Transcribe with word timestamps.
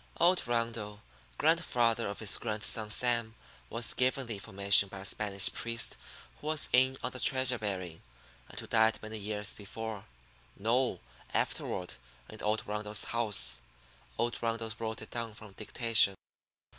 Old 0.19 0.47
Rundle 0.47 1.03
grandfather 1.37 2.07
of 2.07 2.17
his 2.17 2.39
grandson, 2.39 2.89
Sam 2.89 3.35
was 3.69 3.93
given 3.93 4.25
the 4.25 4.33
information 4.33 4.89
by 4.89 4.97
a 5.01 5.05
Spanish 5.05 5.53
priest 5.53 5.95
who 6.39 6.47
was 6.47 6.69
in 6.73 6.97
on 7.03 7.11
the 7.11 7.19
treasure 7.19 7.59
burying, 7.59 8.01
and 8.49 8.59
who 8.59 8.65
died 8.65 8.97
many 9.03 9.19
years 9.19 9.53
before 9.53 10.07
no, 10.57 11.01
afterward 11.35 11.93
in 12.29 12.41
old 12.41 12.65
Rundle's 12.65 13.03
house. 13.03 13.59
Old 14.17 14.41
Rundle 14.41 14.71
wrote 14.79 15.03
it 15.03 15.11
down 15.11 15.35
from 15.35 15.51
dictation. 15.51 16.15